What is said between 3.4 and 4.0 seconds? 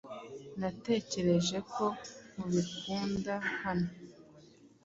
hano.